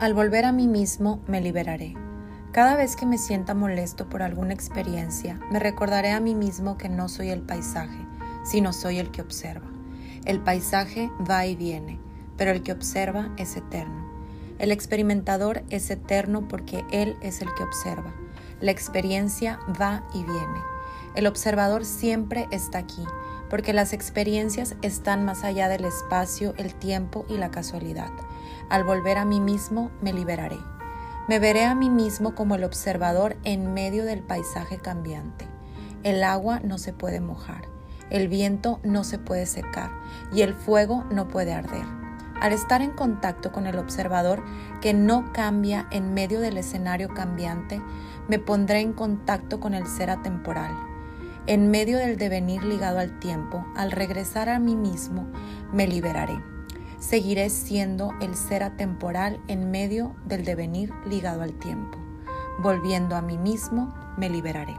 [0.00, 1.94] Al volver a mí mismo me liberaré.
[2.50, 6.88] Cada vez que me sienta molesto por alguna experiencia, me recordaré a mí mismo que
[6.88, 8.04] no soy el paisaje,
[8.44, 9.70] sino soy el que observa.
[10.24, 12.00] El paisaje va y viene,
[12.36, 14.04] pero el que observa es eterno.
[14.58, 18.12] El experimentador es eterno porque él es el que observa.
[18.60, 20.60] La experiencia va y viene.
[21.14, 23.04] El observador siempre está aquí,
[23.54, 28.10] porque las experiencias están más allá del espacio, el tiempo y la casualidad.
[28.68, 30.58] Al volver a mí mismo, me liberaré.
[31.28, 35.46] Me veré a mí mismo como el observador en medio del paisaje cambiante.
[36.02, 37.68] El agua no se puede mojar,
[38.10, 39.92] el viento no se puede secar
[40.32, 41.86] y el fuego no puede arder.
[42.40, 44.42] Al estar en contacto con el observador
[44.80, 47.80] que no cambia en medio del escenario cambiante,
[48.26, 50.93] me pondré en contacto con el ser atemporal.
[51.46, 55.26] En medio del devenir ligado al tiempo, al regresar a mí mismo,
[55.72, 56.40] me liberaré
[57.04, 61.98] seguiré siendo el ser atemporal en medio del devenir ligado al tiempo.
[62.60, 64.74] Volviendo a mí mismo, me liberaré.